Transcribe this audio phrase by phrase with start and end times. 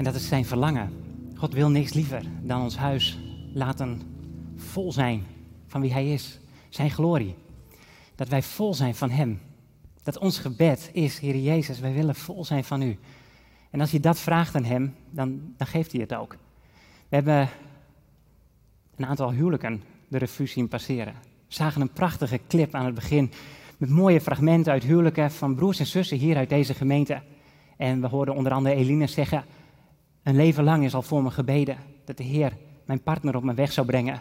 [0.00, 0.92] En dat is zijn verlangen.
[1.36, 3.18] God wil niks liever dan ons huis
[3.52, 4.02] laten
[4.56, 5.24] vol zijn
[5.66, 7.34] van wie Hij is, zijn glorie.
[8.14, 9.40] Dat wij vol zijn van Hem.
[10.02, 12.98] Dat ons gebed is, Heer Jezus, wij willen vol zijn van U.
[13.70, 16.36] En als je dat vraagt aan Hem, dan, dan geeft Hij het ook.
[17.08, 17.48] We hebben
[18.96, 21.14] een aantal huwelijken de revue zien passeren.
[21.22, 23.30] We zagen een prachtige clip aan het begin
[23.76, 27.22] met mooie fragmenten uit huwelijken van broers en zussen hier uit deze gemeente.
[27.76, 29.44] En we hoorden onder andere Eline zeggen,
[30.22, 33.56] een leven lang is al voor me gebeden dat de Heer mijn partner op mijn
[33.56, 34.14] weg zou brengen.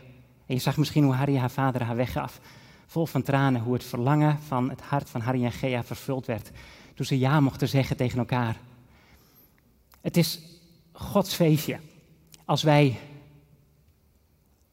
[0.46, 2.40] En je zag misschien hoe Harry haar vader haar weggaf.
[2.86, 6.52] Vol van tranen, hoe het verlangen van het hart van Harry en Gea vervuld werd.
[6.94, 8.58] Toen ze ja mochten zeggen tegen elkaar.
[10.02, 10.42] Het is
[10.92, 11.80] Gods feestje.
[12.46, 12.98] Als wij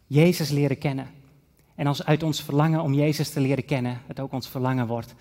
[0.07, 1.11] Jezus leren kennen.
[1.75, 5.15] En als uit ons verlangen om Jezus te leren kennen, het ook ons verlangen wordt,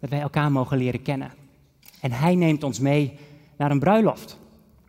[0.00, 1.32] dat wij elkaar mogen leren kennen.
[2.00, 3.18] En Hij neemt ons mee
[3.56, 4.38] naar een bruiloft.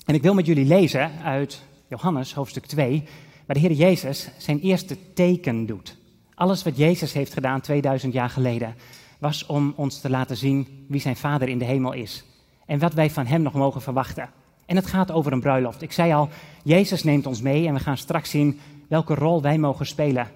[0.08, 3.04] En ik wil met jullie lezen uit Johannes hoofdstuk 2,
[3.46, 5.98] waar de Heer Jezus zijn eerste teken doet.
[6.36, 8.76] Alles wat Jezus heeft gedaan 2000 jaar geleden,
[9.20, 12.24] was om ons te laten zien wie zijn Vader in de hemel is.
[12.66, 14.30] En wat wij van Hem nog mogen verwachten.
[14.66, 15.82] En het gaat over een bruiloft.
[15.82, 16.30] Ik zei al,
[16.64, 20.28] Jezus neemt ons mee en we gaan straks zien welke rol wij mogen spelen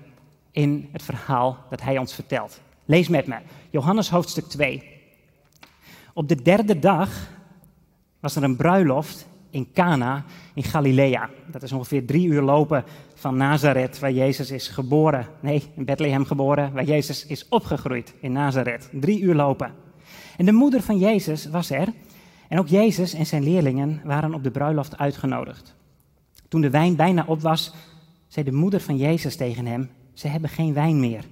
[0.52, 2.61] in het verhaal dat Hij ons vertelt.
[2.86, 3.38] Lees met me,
[3.69, 4.83] Johannes hoofdstuk 2.
[6.14, 7.30] Op de derde dag
[8.19, 11.30] was er een bruiloft in Cana in Galilea.
[11.52, 15.27] Dat is ongeveer drie uur lopen van Nazareth, waar Jezus is geboren.
[15.39, 18.89] Nee, in Bethlehem geboren, waar Jezus is opgegroeid in Nazareth.
[18.91, 19.73] Drie uur lopen.
[20.38, 21.88] En de moeder van Jezus was er.
[22.47, 25.75] En ook Jezus en zijn leerlingen waren op de bruiloft uitgenodigd.
[26.47, 27.73] Toen de wijn bijna op was,
[28.27, 31.25] zei de moeder van Jezus tegen hem: Ze hebben geen wijn meer.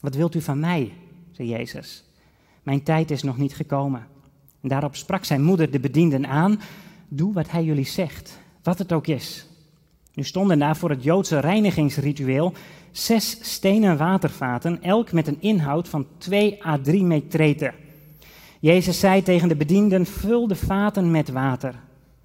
[0.00, 0.92] Wat wilt u van mij?
[1.32, 2.04] zei Jezus.
[2.62, 4.06] Mijn tijd is nog niet gekomen.
[4.60, 6.60] En daarop sprak zijn moeder de bedienden aan:
[7.08, 9.46] Doe wat hij jullie zegt, wat het ook is.
[10.14, 12.52] Nu stonden daar voor het Joodse reinigingsritueel
[12.90, 17.74] zes stenen watervaten, elk met een inhoud van 2 à 3 metreten.
[18.60, 21.74] Jezus zei tegen de bedienden: Vul de vaten met water.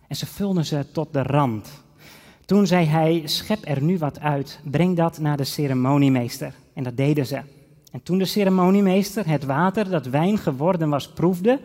[0.07, 1.83] En ze vulden ze tot de rand.
[2.45, 6.53] Toen zei hij: Schep er nu wat uit, breng dat naar de ceremoniemeester.
[6.73, 7.41] En dat deden ze.
[7.91, 11.59] En toen de ceremoniemeester het water dat wijn geworden was proefde,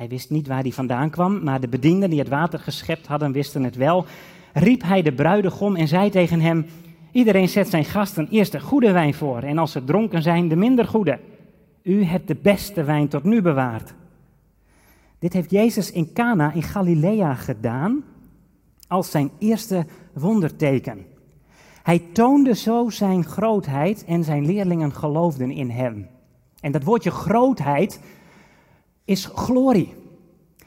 [0.00, 3.32] hij wist niet waar die vandaan kwam, maar de bedienden die het water geschept hadden
[3.32, 4.04] wisten het wel,
[4.52, 6.66] riep hij de bruidegom en zei tegen hem:
[7.12, 10.56] Iedereen zet zijn gasten eerst de goede wijn voor, en als ze dronken zijn, de
[10.56, 11.18] minder goede.
[11.82, 13.94] U hebt de beste wijn tot nu bewaard.
[15.18, 18.04] Dit heeft Jezus in Cana in Galilea gedaan
[18.88, 21.06] als zijn eerste wonderteken.
[21.82, 26.08] Hij toonde zo zijn grootheid en zijn leerlingen geloofden in hem.
[26.60, 28.00] En dat woordje grootheid
[29.04, 29.94] is glorie.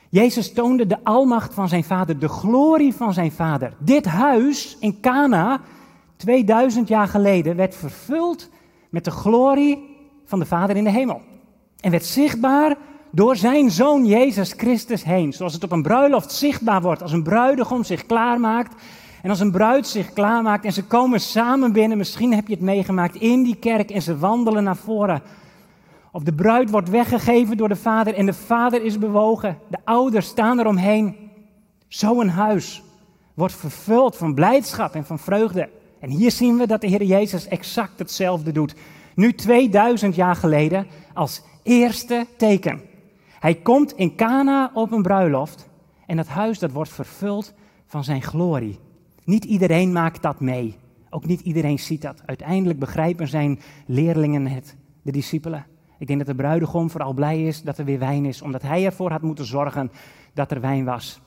[0.09, 3.73] Jezus toonde de almacht van zijn vader, de glorie van zijn vader.
[3.79, 5.61] Dit huis in Cana,
[6.15, 8.49] 2000 jaar geleden, werd vervuld
[8.89, 11.21] met de glorie van de Vader in de hemel.
[11.79, 12.77] En werd zichtbaar
[13.11, 15.33] door zijn zoon Jezus Christus heen.
[15.33, 17.01] Zoals het op een bruiloft zichtbaar wordt.
[17.01, 18.81] Als een bruidegom zich klaarmaakt.
[19.21, 21.97] En als een bruid zich klaarmaakt en ze komen samen binnen.
[21.97, 25.21] Misschien heb je het meegemaakt in die kerk en ze wandelen naar voren.
[26.15, 29.57] Of de bruid wordt weggegeven door de vader en de vader is bewogen.
[29.67, 31.15] De ouders staan eromheen.
[31.87, 32.83] Zo'n huis
[33.33, 35.69] wordt vervuld van blijdschap en van vreugde.
[35.99, 38.75] En hier zien we dat de Heer Jezus exact hetzelfde doet.
[39.15, 42.81] Nu 2000 jaar geleden als eerste teken.
[43.39, 45.69] Hij komt in Cana op een bruiloft
[46.05, 47.53] en dat huis dat wordt vervuld
[47.85, 48.79] van zijn glorie.
[49.23, 50.75] Niet iedereen maakt dat mee.
[51.09, 52.21] Ook niet iedereen ziet dat.
[52.25, 55.72] Uiteindelijk begrijpen zijn leerlingen het, de discipelen.
[55.97, 58.85] Ik denk dat de bruidegom vooral blij is dat er weer wijn is, omdat hij
[58.85, 59.91] ervoor had moeten zorgen
[60.33, 61.21] dat er wijn was.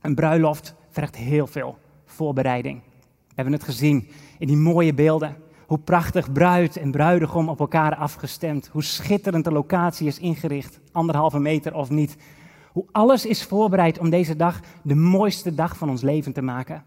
[0.00, 2.80] Een bruiloft vergt heel veel voorbereiding.
[3.02, 4.08] We hebben het gezien
[4.38, 5.36] in die mooie beelden.
[5.66, 8.68] Hoe prachtig bruid en bruidegom op elkaar afgestemd.
[8.72, 12.16] Hoe schitterend de locatie is ingericht, anderhalve meter of niet.
[12.72, 16.84] Hoe alles is voorbereid om deze dag de mooiste dag van ons leven te maken.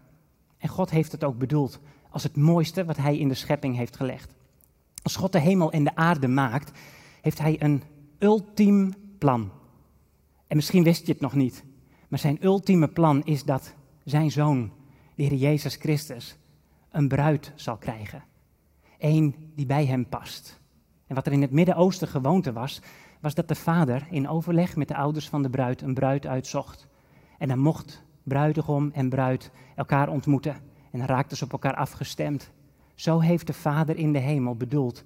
[0.58, 1.80] En God heeft het ook bedoeld
[2.10, 4.34] als het mooiste wat Hij in de schepping heeft gelegd.
[5.02, 6.78] Als God de hemel en de aarde maakt,
[7.26, 7.82] heeft Hij een
[8.18, 9.50] ultiem plan.
[10.46, 11.64] En misschien wist je het nog niet,
[12.08, 13.74] maar zijn ultieme plan is dat
[14.04, 14.72] Zijn Zoon,
[15.14, 16.38] de Heer Jezus Christus,
[16.90, 18.24] een bruid zal krijgen.
[18.98, 20.60] Eén die bij hem past.
[21.06, 22.80] En wat er in het Midden-Oosten gewoonte was,
[23.20, 26.88] was dat de vader in overleg met de ouders van de bruid een bruid uitzocht.
[27.38, 30.54] En dan mocht bruidegom en bruid elkaar ontmoeten
[30.90, 32.50] en dan raakten ze op elkaar afgestemd.
[32.94, 35.04] Zo heeft de Vader in de hemel bedoeld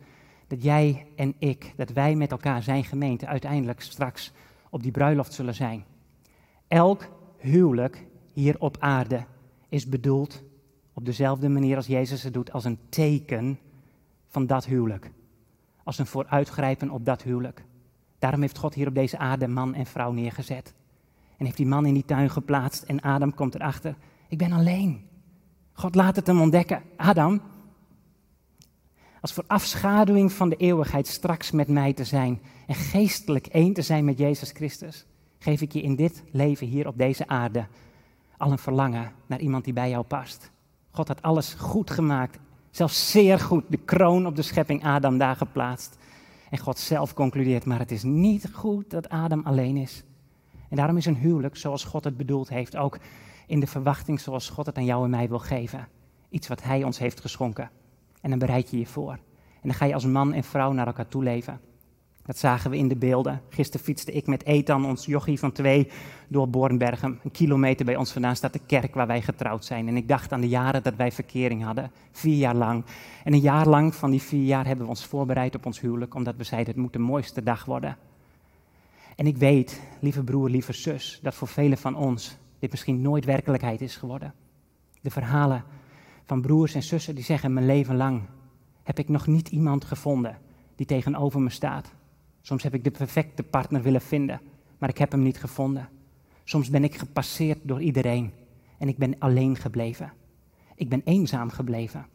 [0.51, 4.33] dat jij en ik, dat wij met elkaar zijn gemeente uiteindelijk straks
[4.71, 5.85] op die bruiloft zullen zijn.
[6.69, 7.09] Elk
[7.39, 9.25] huwelijk hier op aarde
[9.69, 10.43] is bedoeld
[10.93, 13.59] op dezelfde manier als Jezus het doet, als een teken
[14.29, 15.11] van dat huwelijk.
[15.85, 17.65] Als een vooruitgrijpen op dat huwelijk.
[18.19, 20.75] Daarom heeft God hier op deze aarde man en vrouw neergezet.
[21.37, 23.97] En heeft die man in die tuin geplaatst en Adam komt erachter.
[24.29, 25.09] Ik ben alleen.
[25.73, 26.83] God laat het hem ontdekken.
[26.97, 27.41] Adam,
[29.21, 33.83] als voor afschaduwing van de eeuwigheid straks met mij te zijn en geestelijk één te
[33.83, 35.07] zijn met Jezus Christus,
[35.39, 37.67] geef ik je in dit leven hier op deze aarde
[38.41, 40.51] al een verlangen naar iemand die bij jou past.
[40.91, 42.39] God had alles goed gemaakt,
[42.71, 45.99] zelfs zeer goed, de kroon op de schepping Adam daar geplaatst.
[46.51, 50.05] En God zelf concludeert, maar het is niet goed dat Adam alleen is.
[50.69, 52.99] En daarom is een huwelijk, zoals God het bedoeld heeft, ook
[53.47, 55.89] in de verwachting zoals God het aan jou en mij wil geven.
[56.29, 57.71] Iets wat Hij ons heeft geschonken.
[58.21, 59.13] En dan bereid je je voor.
[59.63, 61.61] En dan ga je als man en vrouw naar elkaar toe leven.
[62.31, 63.43] Dat zagen we in de beelden.
[63.49, 65.89] Gisteren fietste ik met Ethan, ons jochie van twee,
[66.29, 67.19] door Bornbergen.
[67.23, 69.89] Een kilometer bij ons vandaan staat de kerk waar wij getrouwd zijn.
[69.89, 71.91] En ik dacht aan de jaren dat wij verkering hadden.
[72.13, 72.85] Vier jaar lang.
[73.25, 76.15] En een jaar lang van die vier jaar hebben we ons voorbereid op ons huwelijk.
[76.15, 77.97] Omdat we zeiden, het moet de mooiste dag worden.
[79.17, 83.25] En ik weet, lieve broer, lieve zus, dat voor velen van ons dit misschien nooit
[83.25, 84.35] werkelijkheid is geworden.
[85.01, 85.65] De verhalen
[86.31, 88.23] van broers en zussen die zeggen, mijn leven lang
[88.83, 90.39] heb ik nog niet iemand gevonden
[90.75, 91.93] die tegenover me staat.
[92.41, 94.41] Soms heb ik de perfecte partner willen vinden,
[94.79, 95.89] maar ik heb hem niet gevonden.
[96.45, 98.33] Soms ben ik gepasseerd door iedereen
[98.79, 100.13] en ik ben alleen gebleven.
[100.75, 102.07] Ik ben eenzaam gebleven.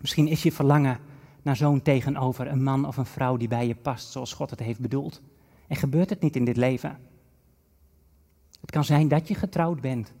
[0.00, 0.98] Misschien is je verlangen
[1.42, 4.60] naar zo'n tegenover, een man of een vrouw die bij je past zoals God het
[4.60, 5.22] heeft bedoeld.
[5.66, 6.98] En gebeurt het niet in dit leven?
[8.60, 10.12] Het kan zijn dat je getrouwd bent.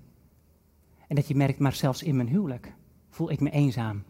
[1.08, 2.78] En dat je merkt, maar zelfs in mijn huwelijk
[3.10, 4.02] voel ik me eenzaam.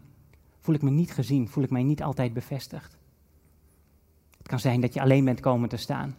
[0.59, 2.97] Voel ik me niet gezien, voel ik mij niet altijd bevestigd.
[4.37, 6.15] Het kan zijn dat je alleen bent komen te staan.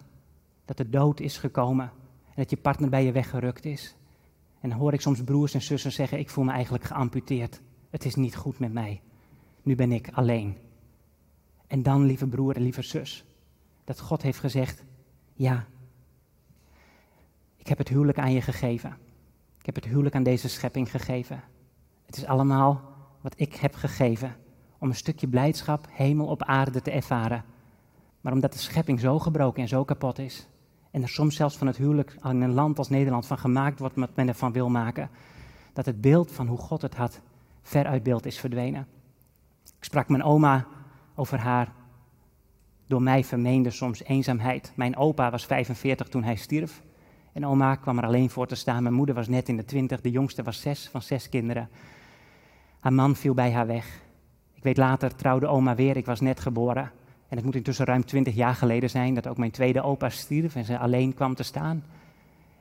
[0.65, 1.91] Dat de dood is gekomen
[2.25, 3.97] en dat je partner bij je weggerukt is.
[4.61, 7.61] En dan hoor ik soms broers en zussen zeggen, ik voel me eigenlijk geamputeerd.
[7.91, 9.01] Het is niet goed met mij.
[9.63, 10.57] Nu ben ik alleen.
[11.67, 13.25] En dan, lieve broer en lieve zus,
[13.85, 14.85] dat God heeft gezegd,
[15.35, 15.67] ja,
[17.57, 18.97] ik heb het huwelijk aan je gegeven.
[19.59, 21.43] Ik heb het huwelijk aan deze schepping gegeven.
[22.13, 22.81] Het is allemaal
[23.21, 24.37] wat ik heb gegeven
[24.79, 27.45] om een stukje blijdschap, hemel op aarde te ervaren.
[28.21, 30.49] Maar omdat de schepping zo gebroken en zo kapot is,
[30.91, 33.97] en er soms zelfs van het huwelijk in een land als Nederland van gemaakt wordt
[33.97, 35.11] wat men ervan wil maken,
[35.73, 37.21] dat het beeld van hoe God het had
[37.63, 38.87] ver uit beeld is verdwenen.
[39.79, 40.67] Ik sprak mijn oma
[41.15, 41.73] over haar
[42.87, 44.73] door mij vermeende soms eenzaamheid.
[44.75, 46.83] Mijn opa was 45 toen hij stierf.
[47.33, 48.83] En oma kwam er alleen voor te staan.
[48.83, 51.69] Mijn moeder was net in de twintig, de jongste was zes van zes kinderen.
[52.83, 54.03] Haar man viel bij haar weg.
[54.53, 56.91] Ik weet later trouwde oma weer, ik was net geboren.
[57.29, 60.55] En het moet intussen ruim twintig jaar geleden zijn dat ook mijn tweede opa stierf
[60.55, 61.85] en ze alleen kwam te staan.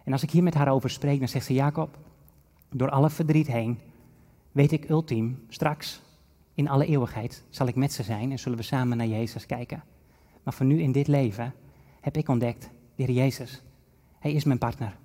[0.03, 1.97] En als ik hier met haar over spreek, dan zegt ze: Jacob,
[2.69, 3.79] door alle verdriet heen
[4.51, 6.01] weet ik ultiem, straks,
[6.53, 9.83] in alle eeuwigheid, zal ik met ze zijn en zullen we samen naar Jezus kijken.
[10.44, 11.53] Maar voor nu in dit leven
[12.01, 13.63] heb ik ontdekt, de Heer Jezus,
[14.19, 14.97] Hij is mijn partner.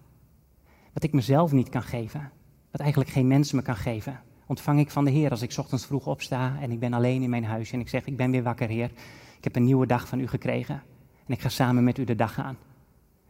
[0.93, 2.31] Wat ik mezelf niet kan geven,
[2.71, 5.87] wat eigenlijk geen mens me kan geven, ontvang ik van de Heer als ik ochtends
[5.87, 8.43] vroeg opsta en ik ben alleen in mijn huis en ik zeg, ik ben weer
[8.43, 8.91] wakker Heer.
[9.37, 10.83] Ik heb een nieuwe dag van u gekregen
[11.27, 12.57] en ik ga samen met u de dag aan.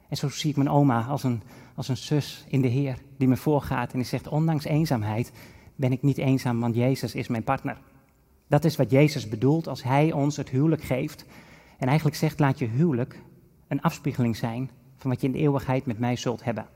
[0.09, 1.43] En zo zie ik mijn oma als een,
[1.75, 5.33] als een zus in de Heer die me voorgaat en die zegt, ondanks eenzaamheid
[5.75, 7.79] ben ik niet eenzaam, want Jezus is mijn partner.
[8.47, 11.25] Dat is wat Jezus bedoelt als Hij ons het huwelijk geeft.
[11.79, 13.23] En eigenlijk zegt, laat je huwelijk
[13.69, 16.67] een afspiegeling zijn van wat je in de eeuwigheid met mij zult hebben.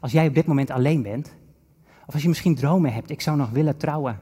[0.00, 1.34] Als jij op dit moment alleen bent,
[2.08, 4.20] of als je misschien dromen hebt, ik zou nog willen trouwen.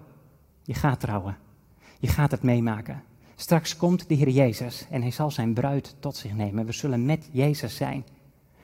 [0.62, 1.36] Je gaat trouwen.
[1.98, 3.02] Je gaat het meemaken.
[3.34, 6.66] Straks komt de Heer Jezus en hij zal zijn bruid tot zich nemen.
[6.66, 8.04] We zullen met Jezus zijn.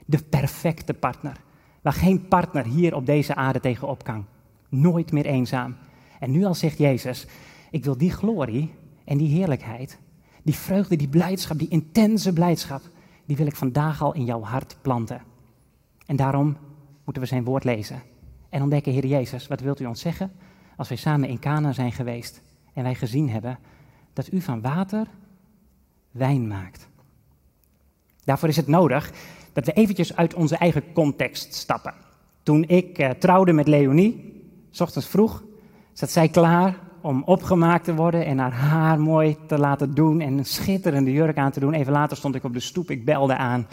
[0.07, 1.41] De perfecte partner.
[1.83, 4.26] Waar geen partner hier op deze aarde tegenop kan.
[4.69, 5.76] Nooit meer eenzaam.
[6.21, 7.26] En nu al zegt Jezus,
[7.71, 8.75] ik wil die glorie
[9.05, 9.99] en die heerlijkheid,
[10.43, 12.83] die vreugde, die blijdschap, die intense blijdschap,
[13.25, 15.23] die wil ik vandaag al in jouw hart planten.
[16.07, 16.57] En daarom
[17.05, 18.11] moeten we zijn woord lezen
[18.52, 20.32] en ontdekken, Heer Jezus, wat wilt u ons zeggen
[20.76, 22.40] als wij samen in Cana zijn geweest
[22.75, 23.59] en wij gezien hebben
[24.12, 25.06] dat u van water
[26.11, 26.88] wijn maakt.
[28.25, 29.12] Daarvoor is het nodig
[29.52, 31.94] dat we eventjes uit onze eigen context stappen.
[32.42, 35.42] Toen ik uh, trouwde met Leonie, s ochtends vroeg,
[35.92, 40.38] zat zij klaar om opgemaakt te worden en haar haar mooi te laten doen en
[40.38, 41.75] een schitterende jurk aan te doen.
[41.75, 43.66] Even later stond ik op de stoep, ik belde aan.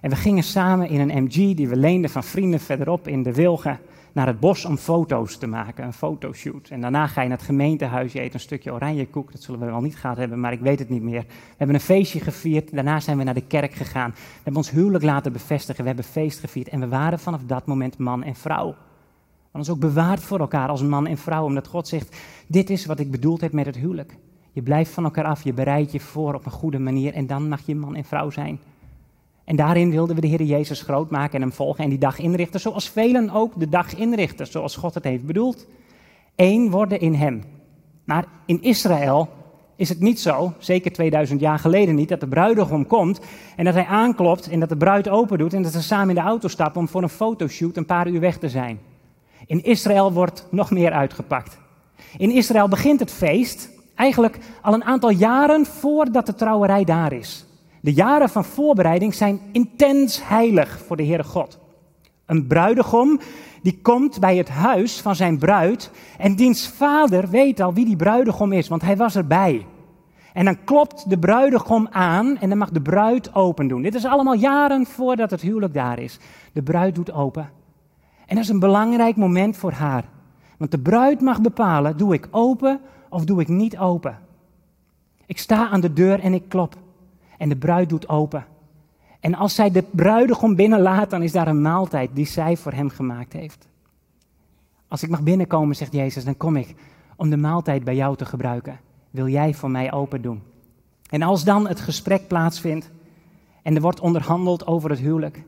[0.00, 3.32] En we gingen samen in een MG die we leenden van vrienden verderop in de
[3.32, 3.80] Wilgen
[4.12, 6.68] naar het bos om foto's te maken, een fotoshoot.
[6.68, 9.66] En daarna ga je naar het gemeentehuis, je eet een stukje oranjekoek, dat zullen we
[9.66, 11.20] wel niet gehad hebben, maar ik weet het niet meer.
[11.28, 14.10] We hebben een feestje gevierd, daarna zijn we naar de kerk gegaan.
[14.10, 17.66] We hebben ons huwelijk laten bevestigen, we hebben feest gevierd en we waren vanaf dat
[17.66, 18.74] moment man en vrouw.
[19.52, 22.16] Maar ons ook bewaart voor elkaar als man en vrouw, omdat God zegt,
[22.46, 24.16] dit is wat ik bedoeld heb met het huwelijk.
[24.52, 27.48] Je blijft van elkaar af, je bereidt je voor op een goede manier en dan
[27.48, 28.60] mag je man en vrouw zijn.
[29.52, 32.18] En daarin wilden we de Heer Jezus groot maken en hem volgen en die dag
[32.18, 35.66] inrichten, zoals velen ook de dag inrichten, zoals God het heeft bedoeld.
[36.36, 37.44] Eén worden in hem.
[38.04, 39.28] Maar in Israël
[39.76, 43.20] is het niet zo, zeker 2000 jaar geleden niet, dat de bruidegom komt
[43.56, 46.14] en dat hij aanklopt en dat de bruid open doet en dat ze samen in
[46.14, 48.78] de auto stappen om voor een fotoshoot een paar uur weg te zijn.
[49.46, 51.58] In Israël wordt nog meer uitgepakt.
[52.16, 57.46] In Israël begint het feest eigenlijk al een aantal jaren voordat de trouwerij daar is.
[57.82, 61.58] De jaren van voorbereiding zijn intens heilig voor de Heere God.
[62.26, 63.20] Een bruidegom
[63.62, 67.96] die komt bij het huis van zijn bruid en diens vader weet al wie die
[67.96, 69.66] bruidegom is, want hij was erbij.
[70.32, 73.82] En dan klopt de bruidegom aan en dan mag de bruid open doen.
[73.82, 76.18] Dit is allemaal jaren voordat het huwelijk daar is.
[76.52, 77.50] De bruid doet open.
[78.26, 80.04] En dat is een belangrijk moment voor haar.
[80.58, 84.18] Want de bruid mag bepalen, doe ik open of doe ik niet open?
[85.26, 86.76] Ik sta aan de deur en ik klop.
[87.42, 88.44] En de bruid doet open.
[89.20, 92.88] En als zij de bruidegom binnenlaat, dan is daar een maaltijd die zij voor hem
[92.88, 93.68] gemaakt heeft.
[94.88, 96.74] Als ik mag binnenkomen, zegt Jezus, dan kom ik
[97.16, 98.80] om de maaltijd bij jou te gebruiken.
[99.10, 100.42] Wil jij voor mij open doen?
[101.08, 102.90] En als dan het gesprek plaatsvindt
[103.62, 105.42] en er wordt onderhandeld over het huwelijk,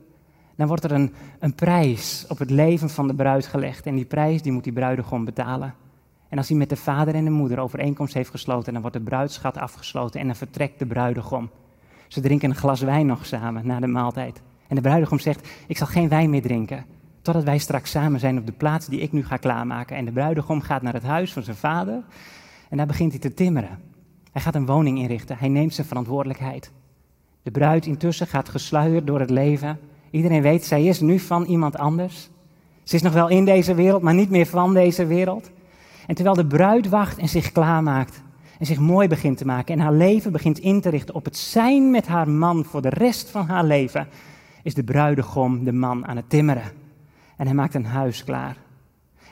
[0.55, 3.85] dan wordt er een, een prijs op het leven van de bruid gelegd.
[3.85, 5.73] En die prijs die moet die bruidegom betalen.
[6.29, 9.03] En als hij met de vader en de moeder overeenkomst heeft gesloten, dan wordt de
[9.03, 11.49] bruidschat afgesloten en dan vertrekt de bruidegom.
[12.07, 14.41] Ze drinken een glas wijn nog samen na de maaltijd.
[14.67, 16.85] En de bruidegom zegt: Ik zal geen wijn meer drinken.
[17.21, 19.95] Totdat wij straks samen zijn op de plaats die ik nu ga klaarmaken.
[19.95, 22.03] En de bruidegom gaat naar het huis van zijn vader.
[22.69, 23.79] En daar begint hij te timmeren.
[24.31, 25.37] Hij gaat een woning inrichten.
[25.37, 26.71] Hij neemt zijn verantwoordelijkheid.
[27.43, 29.79] De bruid intussen gaat gesluierd door het leven.
[30.11, 32.29] Iedereen weet, zij is nu van iemand anders.
[32.83, 35.51] Ze is nog wel in deze wereld, maar niet meer van deze wereld.
[36.07, 38.21] En terwijl de bruid wacht en zich klaarmaakt
[38.59, 41.37] en zich mooi begint te maken en haar leven begint in te richten op het
[41.37, 44.07] zijn met haar man voor de rest van haar leven,
[44.63, 46.71] is de bruidegom de man aan het timmeren.
[47.37, 48.55] En hij maakt een huis klaar.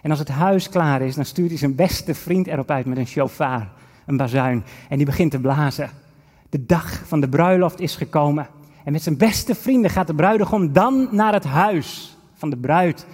[0.02, 2.98] En als het huis klaar is, dan stuurt hij zijn beste vriend erop uit met
[2.98, 3.70] een chauffeur,
[4.06, 4.64] een bazuin.
[4.90, 5.90] En die begint te blazen.
[6.50, 8.48] De dag van de bruiloft is gekomen.
[8.84, 13.06] En met zijn beste vrienden gaat de bruidegom dan naar het huis van de bruid.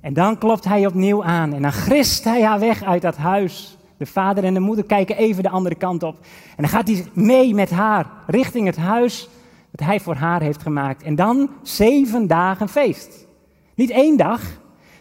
[0.00, 3.76] En dan klopt hij opnieuw aan en dan grist hij haar weg uit dat huis.
[4.02, 6.18] De vader en de moeder kijken even de andere kant op.
[6.48, 9.28] En dan gaat hij mee met haar richting het huis
[9.70, 11.02] dat hij voor haar heeft gemaakt.
[11.02, 13.26] En dan zeven dagen feest.
[13.74, 14.42] Niet één dag,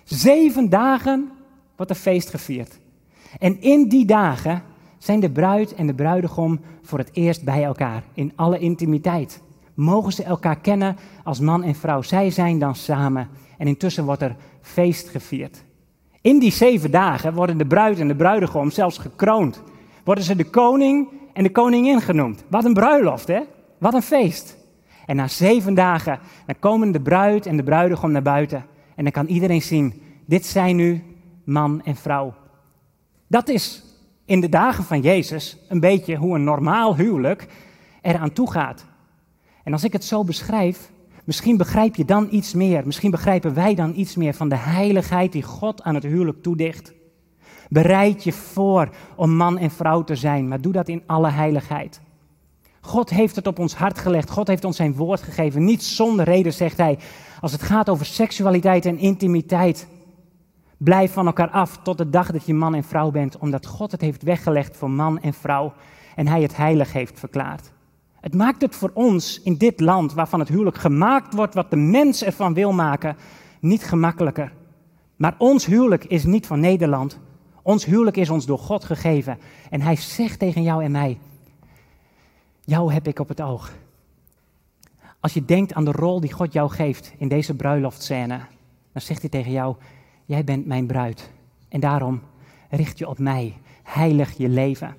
[0.04, 1.32] zeven dagen
[1.76, 2.80] wordt er feest gevierd.
[3.40, 4.64] En in die dagen
[4.98, 9.42] zijn de bruid en de bruidegom voor het eerst bij elkaar, in alle intimiteit.
[9.74, 12.02] Mogen ze elkaar kennen als man en vrouw.
[12.02, 13.30] Zij zijn dan samen.
[13.58, 15.64] En intussen wordt er feest gevierd.
[16.22, 19.64] In die zeven dagen worden de bruid en de bruidegom zelfs gekroond.
[20.04, 22.44] Worden ze de koning en de koningin genoemd.
[22.48, 23.42] Wat een bruiloft, hè?
[23.78, 24.58] Wat een feest.
[25.06, 28.66] En na zeven dagen, dan komen de bruid en de bruidegom naar buiten.
[28.96, 31.04] En dan kan iedereen zien, dit zijn nu
[31.44, 32.34] man en vrouw.
[33.28, 33.84] Dat is
[34.26, 37.48] in de dagen van Jezus een beetje hoe een normaal huwelijk
[38.02, 38.86] eraan toe gaat.
[39.64, 40.92] En als ik het zo beschrijf,
[41.32, 42.86] misschien begrijp je dan iets meer.
[42.86, 46.94] Misschien begrijpen wij dan iets meer van de heiligheid die God aan het huwelijk toedicht.
[47.70, 52.02] Bereid je voor om man en vrouw te zijn, maar doe dat in alle heiligheid.
[52.82, 54.30] God heeft het op ons hart gelegd.
[54.30, 55.66] God heeft ons zijn woord gegeven.
[55.66, 57.00] Niet zonder reden, zegt hij.
[57.42, 59.88] Als het gaat over seksualiteit en intimiteit,
[60.78, 63.92] blijf van elkaar af tot de dag dat je man en vrouw bent, omdat God
[63.92, 65.74] het heeft weggelegd voor man en vrouw
[66.16, 67.72] en hij het heilig heeft verklaard.
[68.22, 71.76] Het maakt het voor ons in dit land, waarvan het huwelijk gemaakt wordt wat de
[71.76, 73.16] mens ervan wil maken,
[73.60, 74.54] niet gemakkelijker.
[75.16, 77.20] Maar ons huwelijk is niet van Nederland.
[77.62, 79.40] Ons huwelijk is ons door God gegeven.
[79.70, 81.20] En hij zegt tegen jou en mij,
[82.64, 83.72] jou heb ik op het oog.
[85.20, 88.40] Als je denkt aan de rol die God jou geeft in deze bruiloftscène,
[88.92, 89.76] dan zegt hij tegen jou,
[90.26, 91.32] jij bent mijn bruid.
[91.70, 92.22] En daarom
[92.70, 94.96] richt je op mij, heilig je leven.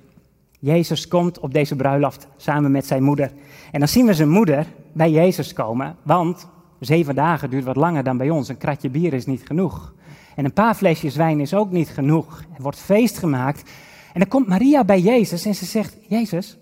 [0.63, 3.31] Jezus komt op deze bruiloft samen met zijn moeder.
[3.71, 6.47] En dan zien we zijn moeder bij Jezus komen, want
[6.79, 8.49] zeven dagen duurt wat langer dan bij ons.
[8.49, 9.93] Een kratje bier is niet genoeg.
[10.35, 12.43] En een paar flesjes wijn is ook niet genoeg.
[12.55, 13.69] Er wordt feest gemaakt.
[14.13, 16.57] En dan komt Maria bij Jezus en ze zegt: Jezus,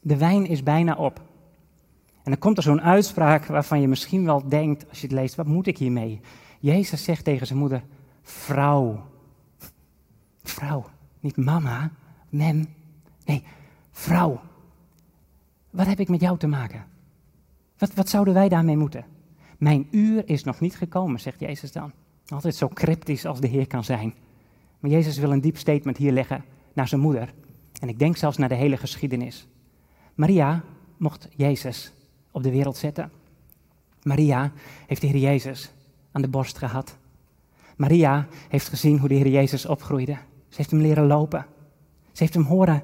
[0.00, 1.20] de wijn is bijna op.
[2.22, 5.34] En dan komt er zo'n uitspraak waarvan je misschien wel denkt, als je het leest,
[5.34, 6.20] wat moet ik hiermee?
[6.60, 7.82] Jezus zegt tegen zijn moeder,
[8.22, 9.02] vrouw.
[10.42, 10.86] Vrouw,
[11.20, 11.90] niet mama,
[12.28, 12.76] mem.
[13.28, 13.42] Nee,
[13.90, 14.40] vrouw.
[15.70, 16.84] Wat heb ik met jou te maken?
[17.78, 19.04] Wat, wat zouden wij daarmee moeten?
[19.58, 21.92] Mijn uur is nog niet gekomen, zegt Jezus dan.
[22.28, 24.14] Altijd zo cryptisch als de Heer kan zijn.
[24.80, 27.34] Maar Jezus wil een diep statement hier leggen naar zijn moeder.
[27.80, 29.46] En ik denk zelfs naar de hele geschiedenis.
[30.14, 30.62] Maria
[30.96, 31.92] mocht Jezus
[32.30, 33.10] op de wereld zetten.
[34.02, 34.52] Maria
[34.86, 35.72] heeft de Heer Jezus
[36.12, 36.96] aan de borst gehad.
[37.76, 40.16] Maria heeft gezien hoe de Heer Jezus opgroeide.
[40.48, 41.46] Ze heeft hem leren lopen.
[42.12, 42.82] Ze heeft hem horen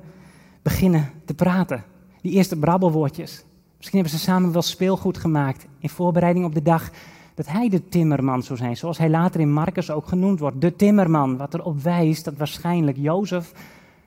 [0.64, 1.84] beginnen te praten.
[2.20, 3.44] Die eerste brabbelwoordjes.
[3.76, 6.90] Misschien hebben ze samen wel speelgoed gemaakt in voorbereiding op de dag
[7.34, 10.60] dat hij de timmerman zou zijn, zoals hij later in Marcus ook genoemd wordt.
[10.60, 13.52] De timmerman, wat erop wijst dat waarschijnlijk Jozef,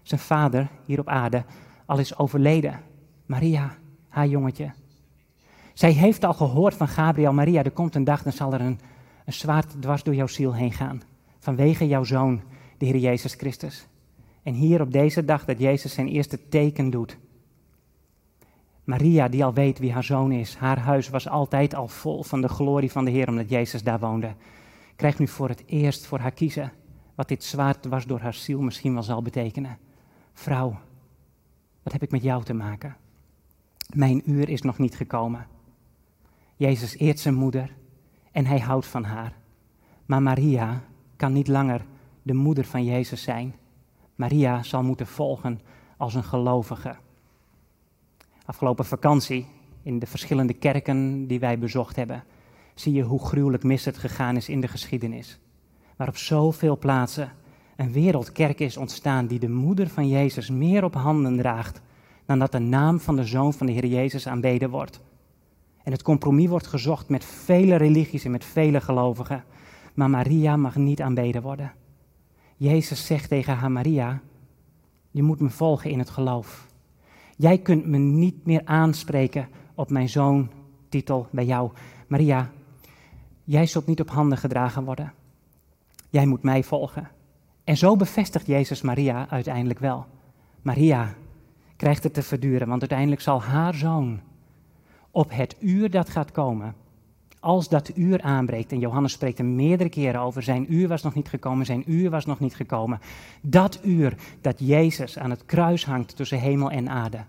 [0.03, 1.43] zijn vader hier op aarde,
[1.85, 2.79] al is overleden.
[3.25, 3.75] Maria,
[4.09, 4.71] haar jongetje.
[5.73, 8.79] Zij heeft al gehoord van Gabriel, Maria, er komt een dag, dan zal er een,
[9.25, 11.01] een zwaard dwars door jouw ziel heen gaan.
[11.39, 12.41] Vanwege jouw zoon,
[12.77, 13.87] de Heer Jezus Christus.
[14.47, 17.17] En hier op deze dag dat Jezus zijn eerste teken doet,
[18.83, 22.41] Maria, die al weet wie haar zoon is, haar huis was altijd al vol van
[22.41, 24.33] de glorie van de Heer, omdat Jezus daar woonde,
[24.95, 26.71] krijgt nu voor het eerst voor haar kiezen
[27.15, 29.77] wat dit zwaard was door haar ziel misschien wel zal betekenen.
[30.33, 30.79] Vrouw,
[31.83, 32.95] wat heb ik met jou te maken?
[33.93, 35.47] Mijn uur is nog niet gekomen.
[36.55, 37.75] Jezus eert zijn moeder
[38.31, 39.33] en hij houdt van haar.
[40.05, 40.83] Maar Maria
[41.15, 41.85] kan niet langer
[42.21, 43.55] de moeder van Jezus zijn.
[44.17, 45.59] Maria zal moeten volgen
[45.97, 46.95] als een gelovige
[48.45, 49.47] afgelopen vakantie
[49.83, 52.23] in de verschillende kerken die wij bezocht hebben,
[52.73, 55.39] zie je hoe gruwelijk mis het gegaan is in de geschiedenis.
[55.95, 57.31] Waar op zoveel plaatsen
[57.75, 61.81] een wereldkerk is ontstaan die de moeder van Jezus meer op handen draagt
[62.25, 65.01] dan dat de naam van de zoon van de Heer Jezus aanbeden wordt.
[65.83, 69.43] En het compromis wordt gezocht met vele religies en met vele gelovigen.
[69.93, 71.73] Maar Maria mag niet aanbeden worden.
[72.57, 74.21] Jezus zegt tegen haar Maria,
[75.11, 76.67] je moet me volgen in het geloof.
[77.35, 80.49] Jij kunt me niet meer aanspreken op mijn zoon
[80.89, 81.71] titel bij jou.
[82.07, 82.51] Maria,
[83.43, 85.13] jij zult niet op handen gedragen worden.
[86.09, 87.09] Jij moet mij volgen.
[87.63, 90.05] En zo bevestigt Jezus Maria uiteindelijk wel.
[90.61, 91.15] Maria
[91.75, 94.19] krijgt het te verduren, want uiteindelijk zal haar zoon
[95.11, 96.75] op het uur dat gaat komen,
[97.47, 101.13] als dat uur aanbreekt, en Johannes spreekt er meerdere keren over, zijn uur was nog
[101.13, 102.99] niet gekomen, zijn uur was nog niet gekomen.
[103.41, 107.23] Dat uur dat Jezus aan het kruis hangt tussen hemel en aarde.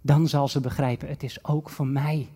[0.00, 2.28] Dan zal ze begrijpen, het is ook voor mij.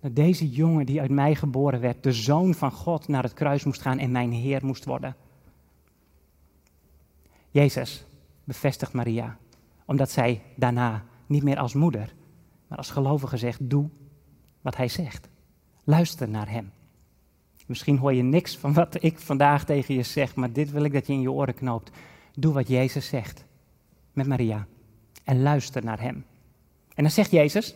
[0.00, 3.64] Dat deze jongen die uit mij geboren werd, de zoon van God, naar het kruis
[3.64, 5.16] moest gaan en mijn Heer moest worden.
[7.50, 8.04] Jezus
[8.44, 9.36] bevestigt Maria,
[9.84, 12.14] omdat zij daarna niet meer als moeder,
[12.68, 13.88] maar als gelovige zegt, doe
[14.60, 15.28] wat hij zegt.
[15.88, 16.72] Luister naar Hem.
[17.66, 20.92] Misschien hoor je niks van wat ik vandaag tegen je zeg, maar dit wil ik
[20.92, 21.90] dat je in je oren knoopt.
[22.34, 23.44] Doe wat Jezus zegt
[24.12, 24.66] met Maria
[25.24, 26.24] en luister naar Hem.
[26.94, 27.74] En dan zegt Jezus,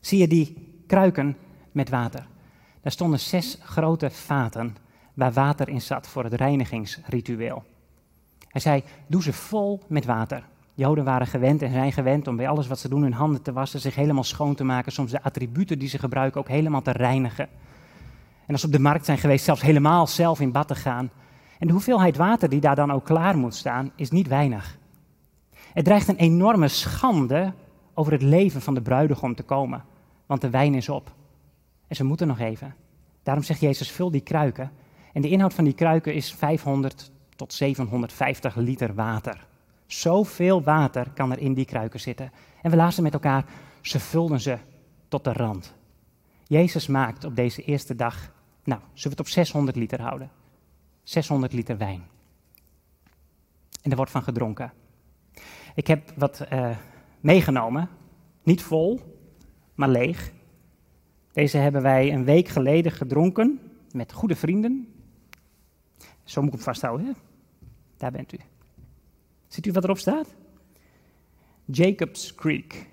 [0.00, 1.36] zie je die kruiken
[1.72, 2.26] met water?
[2.80, 4.76] Daar stonden zes grote vaten
[5.14, 7.64] waar water in zat voor het reinigingsritueel.
[8.48, 10.48] Hij zei, doe ze vol met water.
[10.74, 13.52] Joden waren gewend en zijn gewend om bij alles wat ze doen hun handen te
[13.52, 16.90] wassen, zich helemaal schoon te maken, soms de attributen die ze gebruiken ook helemaal te
[16.90, 17.48] reinigen.
[18.46, 21.10] En als ze op de markt zijn geweest, zelfs helemaal zelf in bad te gaan.
[21.58, 24.78] En de hoeveelheid water die daar dan ook klaar moet staan, is niet weinig.
[25.74, 27.52] Er dreigt een enorme schande
[27.94, 29.84] over het leven van de bruidegom te komen,
[30.26, 31.14] want de wijn is op.
[31.86, 32.74] En ze moeten nog even.
[33.22, 34.70] Daarom zegt Jezus, vul die kruiken.
[35.12, 39.46] En de inhoud van die kruiken is 500 tot 750 liter water.
[39.92, 42.32] Zoveel water kan er in die kruiken zitten.
[42.62, 43.44] En we lazen met elkaar,
[43.80, 44.58] ze vulden ze
[45.08, 45.74] tot de rand.
[46.46, 48.32] Jezus maakt op deze eerste dag,
[48.64, 50.30] nou, zullen we het op 600 liter houden?
[51.02, 52.02] 600 liter wijn.
[53.82, 54.72] En er wordt van gedronken.
[55.74, 56.76] Ik heb wat uh,
[57.20, 57.88] meegenomen,
[58.42, 59.00] niet vol,
[59.74, 60.32] maar leeg.
[61.32, 64.94] Deze hebben wij een week geleden gedronken met goede vrienden.
[66.24, 67.16] Zo moet ik hem vasthouden.
[67.96, 68.38] Daar bent u.
[69.52, 70.34] Ziet u wat erop staat?
[71.64, 72.86] Jacob's Creek.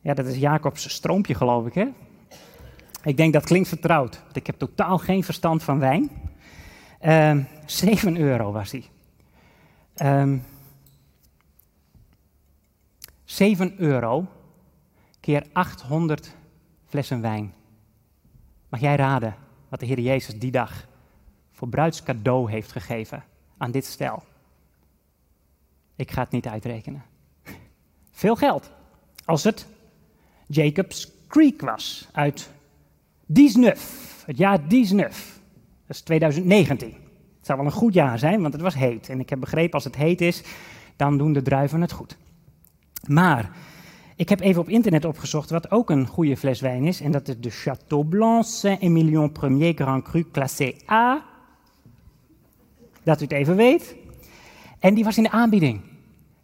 [0.00, 1.86] Ja, dat is Jacobs stroompje, geloof ik, hè?
[3.02, 6.10] Ik denk dat klinkt vertrouwd, want ik heb totaal geen verstand van wijn.
[7.02, 8.84] Uh, ehm, 7 euro was hij.
[10.22, 10.42] Um,
[13.24, 14.26] 7 euro
[15.20, 16.36] keer 800
[16.86, 17.54] flessen wijn.
[18.68, 19.36] Mag jij raden
[19.68, 20.86] wat de Heer Jezus die dag
[21.52, 23.24] voor bruidscadeau heeft gegeven
[23.56, 24.22] aan dit stel?
[25.96, 27.02] Ik ga het niet uitrekenen.
[28.10, 28.70] Veel geld.
[29.24, 29.66] Als het
[30.46, 32.50] Jacob's Creek was uit
[33.26, 35.40] Diesnuf, het jaar Diesnuf.
[35.86, 36.88] Dat is 2019.
[37.36, 39.08] Het zou wel een goed jaar zijn, want het was heet.
[39.08, 40.42] En ik heb begrepen, als het heet is,
[40.96, 42.16] dan doen de druiven het goed.
[43.08, 43.50] Maar
[44.16, 47.00] Ik heb even op internet opgezocht wat ook een goede fles wijn is.
[47.00, 51.24] En dat is de Château Blanc Saint-Emilion Premier Grand Cru Classé A.
[53.06, 53.96] Dat u het even weet.
[54.78, 55.80] En die was in de aanbieding.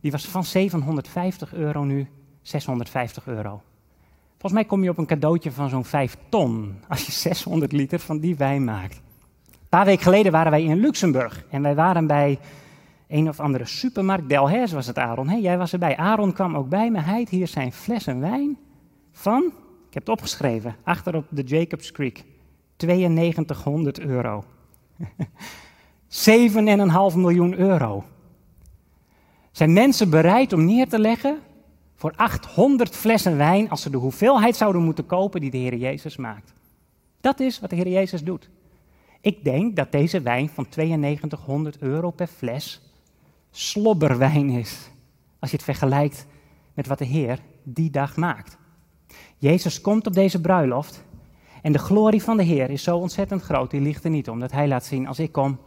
[0.01, 2.09] Die was van 750 euro nu
[2.43, 3.63] 650 euro.
[4.31, 7.99] Volgens mij kom je op een cadeautje van zo'n 5 ton als je 600 liter
[7.99, 8.97] van die wijn maakt.
[9.51, 12.39] Een paar weken geleden waren wij in Luxemburg en wij waren bij
[13.09, 14.29] een of andere supermarkt.
[14.29, 15.29] Delhaize was het, Aaron.
[15.29, 15.97] Hey, jij was erbij.
[15.97, 17.01] Aaron kwam ook bij me.
[17.01, 18.59] Hij hier zijn flessen wijn
[19.13, 19.43] van,
[19.89, 22.25] ik heb het opgeschreven, achter op de Jacobs Creek.
[22.77, 24.45] 9200 euro.
[26.13, 28.05] 7,5 miljoen euro.
[29.51, 31.39] Zijn mensen bereid om neer te leggen
[31.95, 36.17] voor 800 flessen wijn als ze de hoeveelheid zouden moeten kopen die de Heer Jezus
[36.17, 36.53] maakt?
[37.21, 38.51] Dat is wat de Heer Jezus doet.
[39.21, 42.81] Ik denk dat deze wijn van 9200 euro per fles
[43.51, 44.91] slobberwijn is.
[45.39, 46.27] Als je het vergelijkt
[46.75, 48.57] met wat de Heer die dag maakt.
[49.37, 51.05] Jezus komt op deze bruiloft
[51.63, 54.41] en de glorie van de Heer is zo ontzettend groot, die ligt er niet om.
[54.41, 55.59] Dat Hij laat zien, als ik kom,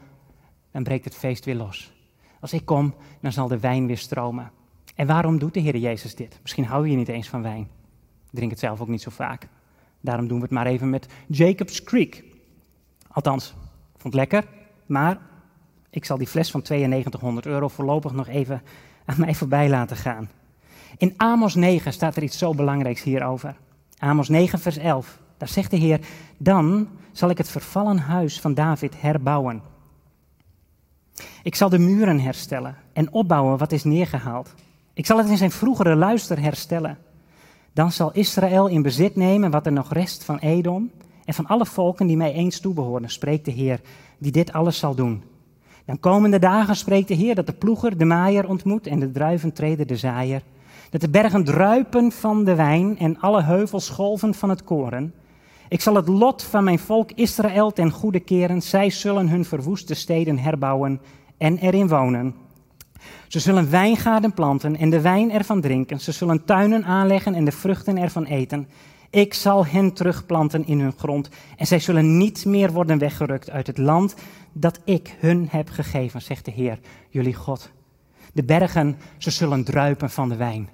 [0.75, 1.93] dan breekt het feest weer los.
[2.39, 4.51] Als ik kom, dan zal de wijn weer stromen.
[4.95, 6.39] En waarom doet de Heer Jezus dit?
[6.41, 7.67] Misschien hou je niet eens van wijn.
[8.31, 9.47] Drink het zelf ook niet zo vaak.
[10.01, 12.23] Daarom doen we het maar even met Jacob's Creek.
[13.07, 13.49] Althans,
[13.93, 14.47] ik vond het lekker,
[14.85, 15.19] maar
[15.89, 18.61] ik zal die fles van 9200 euro voorlopig nog even
[19.05, 20.29] aan mij voorbij laten gaan.
[20.97, 23.55] In Amos 9 staat er iets zo belangrijks hierover.
[23.97, 25.19] Amos 9, vers 11.
[25.37, 25.99] Daar zegt de Heer:
[26.37, 29.73] Dan zal ik het vervallen huis van David herbouwen.
[31.45, 34.53] Ik zal de muren herstellen en opbouwen wat is neergehaald.
[34.93, 36.97] Ik zal het in zijn vroegere luister herstellen.
[37.73, 40.91] Dan zal Israël in bezit nemen wat er nog rest van Edom
[41.25, 43.81] en van alle volken die mij eens toebehoren, spreekt de Heer,
[44.17, 45.23] die dit alles zal doen.
[45.85, 49.53] Dan komende dagen spreekt de Heer dat de ploeger de maaier ontmoet en de druiven
[49.53, 50.41] treden de zaaier.
[50.89, 55.13] Dat de bergen druipen van de wijn en alle heuvels golven van het koren.
[55.69, 58.61] Ik zal het lot van mijn volk Israël ten goede keren.
[58.61, 60.99] Zij zullen hun verwoeste steden herbouwen
[61.37, 62.35] en erin wonen.
[63.27, 65.99] Ze zullen wijngaarden planten en de wijn ervan drinken.
[65.99, 68.67] Ze zullen tuinen aanleggen en de vruchten ervan eten.
[69.09, 73.67] Ik zal hen terugplanten in hun grond en zij zullen niet meer worden weggerukt uit
[73.67, 74.15] het land
[74.53, 77.71] dat ik hun heb gegeven, zegt de Heer, jullie God.
[78.33, 80.69] De bergen, ze zullen druipen van de wijn.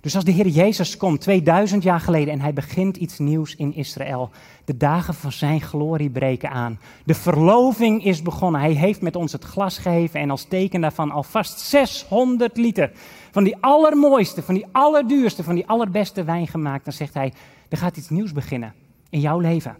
[0.00, 3.74] Dus als de Heer Jezus komt 2000 jaar geleden en hij begint iets nieuws in
[3.74, 4.30] Israël,
[4.64, 6.80] de dagen van zijn glorie breken aan.
[7.04, 8.60] De verloving is begonnen.
[8.60, 12.92] Hij heeft met ons het glas gegeven en als teken daarvan alvast 600 liter
[13.30, 16.84] van die allermooiste, van die allerduurste, van die allerbeste wijn gemaakt.
[16.84, 17.32] Dan zegt hij,
[17.68, 18.74] er gaat iets nieuws beginnen
[19.10, 19.76] in jouw leven.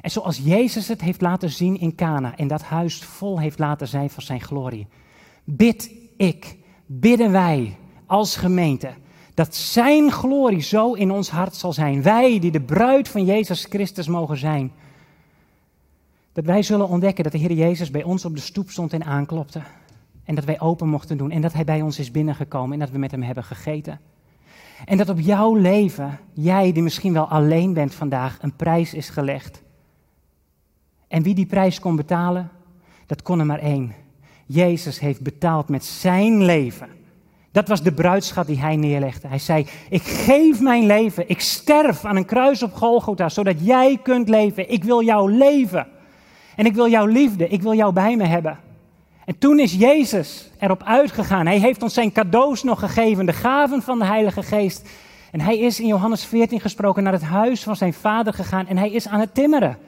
[0.00, 3.88] En zoals Jezus het heeft laten zien in Cana en dat huis vol heeft laten
[3.88, 4.86] zijn van zijn glorie,
[5.44, 6.56] bid ik,
[6.86, 8.90] bidden wij als gemeente
[9.34, 12.02] dat zijn glorie zo in ons hart zal zijn.
[12.02, 14.72] Wij die de bruid van Jezus Christus mogen zijn.
[16.32, 19.04] Dat wij zullen ontdekken dat de Heer Jezus bij ons op de stoep stond en
[19.04, 19.62] aanklopte.
[20.24, 21.30] En dat wij open mochten doen.
[21.30, 24.00] En dat Hij bij ons is binnengekomen en dat we met Hem hebben gegeten.
[24.84, 29.08] En dat op jouw leven, jij die misschien wel alleen bent vandaag, een prijs is
[29.08, 29.62] gelegd.
[31.08, 32.50] En wie die prijs kon betalen,
[33.06, 33.94] dat kon er maar één.
[34.46, 36.88] Jezus heeft betaald met zijn leven.
[37.52, 39.28] Dat was de bruidschat die hij neerlegde.
[39.28, 41.28] Hij zei: Ik geef mijn leven.
[41.28, 44.70] Ik sterf aan een kruis op Golgotha, zodat jij kunt leven.
[44.70, 45.86] Ik wil jouw leven.
[46.56, 47.48] En ik wil jouw liefde.
[47.48, 48.58] Ik wil jou bij me hebben.
[49.24, 51.46] En toen is Jezus erop uitgegaan.
[51.46, 54.88] Hij heeft ons zijn cadeaus nog gegeven, de gaven van de Heilige Geest.
[55.30, 58.76] En hij is in Johannes 14 gesproken naar het huis van zijn vader gegaan en
[58.76, 59.78] hij is aan het timmeren.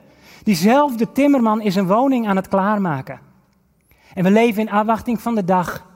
[0.42, 3.20] Diezelfde timmerman is een woning aan het klaarmaken.
[4.14, 5.86] En we leven in afwachting van de dag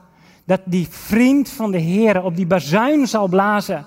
[0.49, 3.87] dat die vriend van de Heer op die bazuin zal blazen.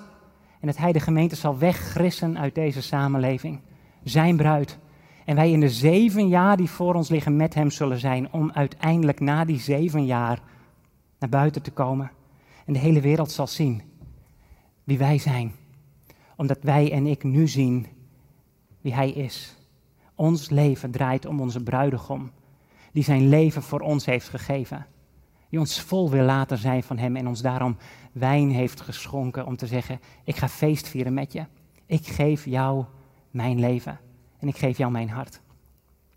[0.60, 3.60] En dat hij de gemeente zal weggrissen uit deze samenleving.
[4.04, 4.78] Zijn bruid.
[5.24, 8.32] En wij in de zeven jaar die voor ons liggen met hem zullen zijn.
[8.32, 10.42] Om uiteindelijk na die zeven jaar
[11.18, 12.10] naar buiten te komen.
[12.66, 13.82] En de hele wereld zal zien
[14.84, 15.52] wie wij zijn.
[16.36, 17.86] Omdat wij en ik nu zien
[18.80, 19.56] wie hij is.
[20.14, 22.30] Ons leven draait om onze bruidegom.
[22.92, 24.86] Die zijn leven voor ons heeft gegeven
[25.52, 27.76] die ons vol wil laten zijn van Hem en ons daarom
[28.12, 31.44] wijn heeft geschonken om te zeggen, ik ga feest vieren met je.
[31.86, 32.84] Ik geef jou
[33.30, 33.98] mijn leven
[34.38, 35.40] en ik geef jou mijn hart.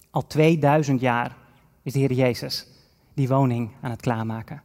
[0.09, 1.35] Al 2000 jaar
[1.83, 2.67] is de Heer Jezus
[3.13, 4.61] die woning aan het klaarmaken.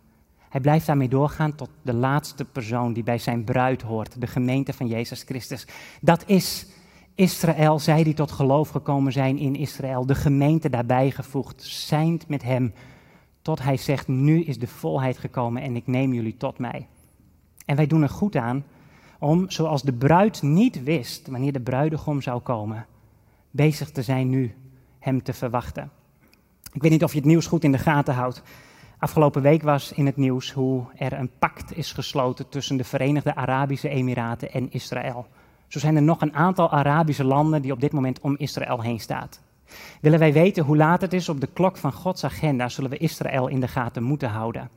[0.49, 4.73] Hij blijft daarmee doorgaan tot de laatste persoon die bij zijn bruid hoort, de gemeente
[4.73, 5.67] van Jezus Christus.
[6.01, 6.67] Dat is
[7.15, 12.43] Israël, zij die tot geloof gekomen zijn in Israël, de gemeente daarbij gevoegd, zijnd met
[12.43, 12.73] hem
[13.43, 16.87] tot hij zegt, nu is de volheid gekomen en ik neem jullie tot mij.
[17.67, 18.65] En wij doen er goed aan
[19.19, 22.87] om, zoals de bruid niet wist wanneer de bruidegom zou komen,
[23.51, 24.55] bezig te zijn nu
[24.99, 25.91] hem te verwachten.
[26.73, 28.43] Ik weet niet of je het nieuws goed in de gaten houdt.
[28.99, 33.35] Afgelopen week was in het nieuws hoe er een pact is gesloten tussen de Verenigde
[33.35, 35.27] Arabische Emiraten en Israël.
[35.69, 39.01] Zo zijn er nog een aantal Arabische landen die op dit moment om Israël heen
[39.01, 39.29] staan.
[40.01, 42.97] Willen wij weten hoe laat het is op de klok van Gods agenda, zullen we
[42.97, 44.71] Israël in de gaten moeten houden.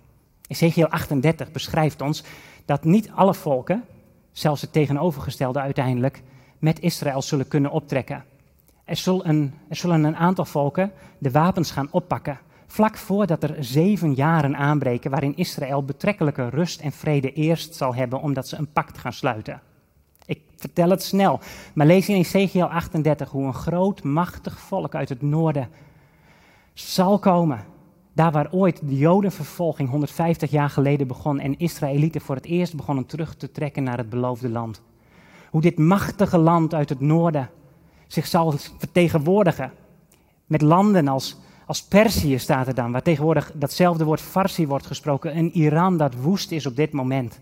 [0.48, 2.24] Ezekiel 38 beschrijft ons
[2.66, 3.84] dat niet alle volken,
[4.32, 6.22] zelfs het tegenovergestelde uiteindelijk,
[6.60, 8.24] met Israël zullen kunnen optrekken.
[8.86, 13.56] Er zullen, een, er zullen een aantal volken de wapens gaan oppakken, vlak voordat er
[13.60, 18.72] zeven jaren aanbreken waarin Israël betrekkelijke rust en vrede eerst zal hebben omdat ze een
[18.72, 19.62] pact gaan sluiten.
[20.26, 21.40] Ik vertel het snel,
[21.74, 25.70] maar lees in Ezekiel 38 hoe een groot, machtig volk uit het noorden
[26.74, 27.66] zal komen.
[28.14, 33.06] Daar waar ooit de Jodenvervolging 150 jaar geleden begon en Israëlieten voor het eerst begonnen
[33.06, 34.82] terug te trekken naar het beloofde land.
[35.50, 37.50] Hoe dit machtige land uit het noorden
[38.08, 39.72] zich zal vertegenwoordigen.
[40.46, 45.38] Met landen als, als Perzië staat er dan, waar tegenwoordig datzelfde woord Farsi wordt gesproken.
[45.38, 47.40] Een Iran dat woest is op dit moment.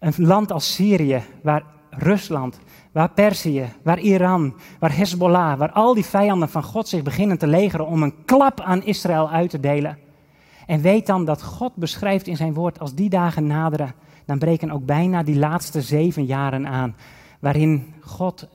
[0.00, 2.58] Een land als Syrië, waar Rusland,
[2.92, 7.46] waar Perzië, waar Iran, waar Hezbollah, waar al die vijanden van God zich beginnen te
[7.46, 9.98] legeren om een klap aan Israël uit te delen.
[10.66, 14.70] En weet dan dat God beschrijft in zijn woord, als die dagen naderen, dan breken
[14.70, 16.96] ook bijna die laatste zeven jaren aan,
[17.40, 18.48] waarin God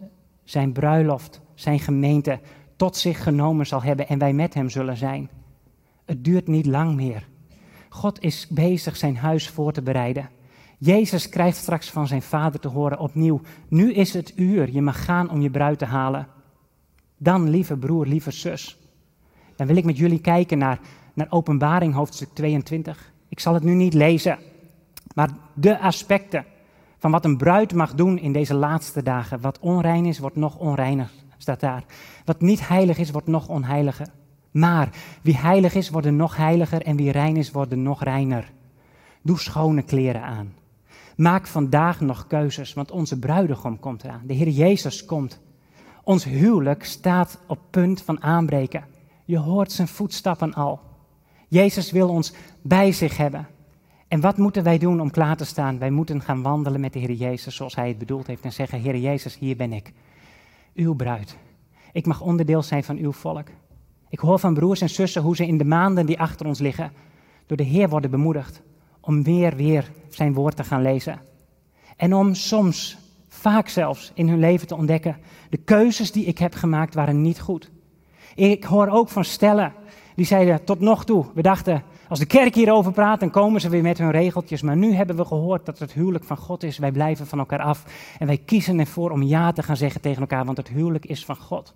[0.44, 2.40] zijn bruiloft, zijn gemeente
[2.76, 5.30] tot zich genomen zal hebben en wij met hem zullen zijn.
[6.06, 7.28] Het duurt niet lang meer.
[7.90, 10.30] God is bezig zijn huis voor te bereiden.
[10.78, 15.06] Jezus krijgt straks van zijn vader te horen opnieuw: Nu is het uur, je mag
[15.06, 16.28] gaan om je bruid te halen.
[17.18, 18.78] Dan, lieve broer, lieve zus,
[19.56, 20.80] dan wil ik met jullie kijken naar,
[21.14, 23.14] naar Openbaring hoofdstuk 22.
[23.30, 24.38] Ik zal het nu niet lezen,
[25.14, 26.46] maar de aspecten
[26.98, 29.42] van wat een bruid mag doen in deze laatste dagen.
[29.42, 31.84] Wat onrein is, wordt nog onreiner, staat daar.
[32.26, 34.08] Wat niet heilig is, wordt nog onheiliger.
[34.52, 34.90] Maar
[35.22, 38.52] wie heilig is, wordt nog heiliger en wie rein is, wordt nog reiner.
[39.22, 40.54] Doe schone kleren aan.
[41.18, 44.22] Maak vandaag nog keuzes, want onze bruidegom komt eraan.
[44.26, 45.40] De Heer Jezus komt.
[46.04, 48.84] Ons huwelijk staat op punt van aanbreken.
[49.26, 50.80] Je hoort zijn voetstappen al.
[51.48, 53.48] Jezus wil ons bij zich hebben.
[54.08, 55.80] En wat moeten wij doen om klaar te staan?
[55.80, 58.80] Wij moeten gaan wandelen met de Heer Jezus zoals Hij het bedoeld heeft en zeggen,
[58.80, 59.94] Heer Jezus, hier ben ik,
[60.74, 61.38] uw bruid.
[61.92, 63.48] Ik mag onderdeel zijn van uw volk.
[64.10, 66.92] Ik hoor van broers en zussen hoe ze in de maanden die achter ons liggen
[67.46, 68.62] door de Heer worden bemoedigd
[69.08, 71.20] om weer, weer zijn woord te gaan lezen.
[71.96, 75.18] En om soms, vaak zelfs, in hun leven te ontdekken,
[75.50, 77.72] de keuzes die ik heb gemaakt waren niet goed.
[78.36, 79.74] Ik hoor ook van stellen
[80.16, 83.70] die zeiden tot nog toe, we dachten, als de kerk hierover praat, dan komen ze
[83.70, 84.62] weer met hun regeltjes.
[84.62, 86.78] Maar nu hebben we gehoord dat het huwelijk van God is.
[86.78, 87.84] Wij blijven van elkaar af.
[88.20, 91.26] En wij kiezen ervoor om ja te gaan zeggen tegen elkaar, want het huwelijk is
[91.26, 91.74] van God.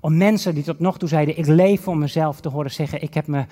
[0.00, 3.14] Om mensen die tot nog toe zeiden, ik leef voor mezelf, te horen zeggen, ik
[3.14, 3.44] heb me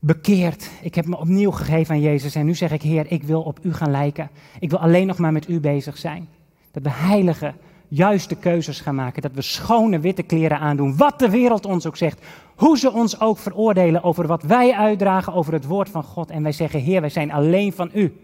[0.00, 0.70] bekeerd.
[0.82, 2.34] Ik heb me opnieuw gegeven aan Jezus.
[2.34, 4.30] En nu zeg ik, Heer, ik wil op u gaan lijken.
[4.58, 6.28] Ik wil alleen nog maar met u bezig zijn.
[6.70, 7.54] Dat we heilige,
[7.88, 9.22] juiste keuzes gaan maken.
[9.22, 10.96] Dat we schone witte kleren aandoen.
[10.96, 12.26] Wat de wereld ons ook zegt.
[12.56, 16.30] Hoe ze ons ook veroordelen over wat wij uitdragen over het woord van God.
[16.30, 18.14] En wij zeggen, Heer, wij zijn alleen van u.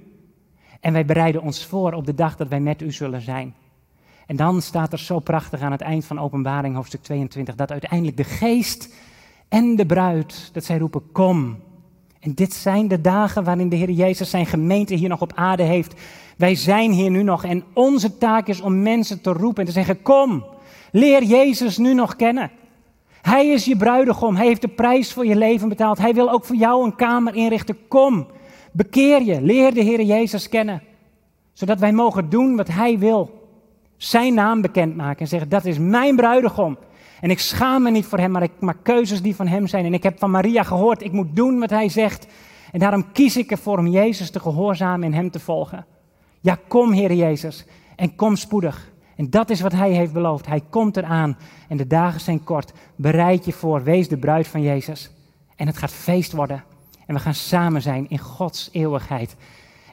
[0.81, 3.55] En wij bereiden ons voor op de dag dat wij met u zullen zijn.
[4.27, 8.17] En dan staat er zo prachtig aan het eind van Openbaring, hoofdstuk 22, dat uiteindelijk
[8.17, 8.95] de geest
[9.49, 11.57] en de bruid, dat zij roepen, kom.
[12.27, 15.62] En dit zijn de dagen waarin de Heer Jezus zijn gemeente hier nog op aarde
[15.62, 15.95] heeft.
[16.37, 19.73] Wij zijn hier nu nog en onze taak is om mensen te roepen en te
[19.73, 20.45] zeggen, kom,
[20.93, 22.51] leer Jezus nu nog kennen.
[23.23, 25.99] Hij is je bruidegom, hij heeft de prijs voor je leven betaald.
[25.99, 27.89] Hij wil ook voor jou een kamer inrichten.
[27.89, 28.27] Kom,
[28.73, 30.83] bekeer je, leer de Heer Jezus kennen.
[31.53, 33.49] Zodat wij mogen doen wat hij wil.
[33.97, 36.79] Zijn naam bekendmaken en zeggen, dat is mijn bruidegom.
[37.20, 39.85] En ik schaam me niet voor hem, maar ik maak keuzes die van hem zijn.
[39.85, 42.26] En ik heb van Maria gehoord, ik moet doen wat hij zegt.
[42.72, 45.87] En daarom kies ik ervoor om Jezus te gehoorzamen en hem te volgen.
[46.40, 47.64] Ja, kom Heer Jezus
[47.96, 48.90] en kom spoedig.
[49.16, 50.46] En dat is wat hij heeft beloofd.
[50.46, 52.72] Hij komt eraan en de dagen zijn kort.
[52.96, 55.11] Bereid je voor, wees de bruid van Jezus.
[55.57, 56.64] En het gaat feest worden.
[57.07, 59.37] En we gaan samen zijn in Gods eeuwigheid.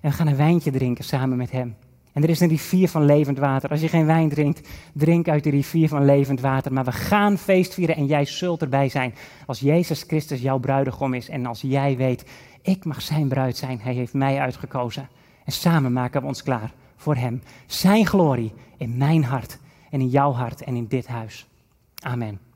[0.02, 1.76] En we gaan een wijntje drinken samen met hem.
[2.14, 3.70] En er is een rivier van levend water.
[3.70, 6.74] Als je geen wijn drinkt, drink uit de rivier van levend water.
[6.74, 9.14] Maar we gaan feest vieren en jij zult erbij zijn.
[9.46, 12.26] Als Jezus Christus jouw bruidegom is en als jij weet,
[12.62, 13.80] ik mag zijn bruid zijn.
[13.82, 15.10] Hij heeft mij uitgekozen.
[15.46, 17.42] En samen maken we ons klaar voor Hem.
[17.66, 19.58] Zijn glorie in mijn hart
[19.90, 21.48] en in jouw hart en in dit huis.
[22.02, 22.53] Amen.